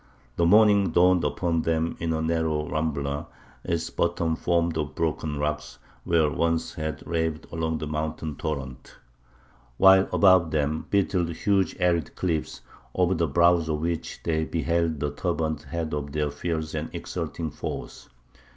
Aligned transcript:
The 0.35 0.47
morning 0.47 0.89
dawned 0.89 1.23
upon 1.23 1.61
them 1.61 1.95
in 1.99 2.11
a 2.11 2.23
narrow 2.23 2.67
rambla; 2.67 3.27
its 3.63 3.91
bottom 3.91 4.35
formed 4.35 4.75
of 4.75 4.95
broken 4.95 5.37
rocks, 5.37 5.77
where 6.05 6.27
once 6.27 6.73
had 6.73 7.05
raved 7.05 7.45
along 7.51 7.77
the 7.77 7.85
mountain 7.85 8.35
torrent; 8.35 8.95
while 9.77 10.09
above 10.11 10.49
them 10.49 10.87
beetled 10.89 11.29
huge 11.29 11.75
arid 11.79 12.15
cliffs, 12.15 12.61
over 12.95 13.13
the 13.13 13.27
brows 13.27 13.69
of 13.69 13.81
which 13.81 14.21
they 14.23 14.43
beheld 14.43 14.99
the 14.99 15.11
turbaned 15.11 15.61
heads 15.69 15.93
of 15.93 16.11
their 16.13 16.31
fierce 16.31 16.73
and 16.73 16.89
exulting 16.95 17.51
foes.... 17.51 18.09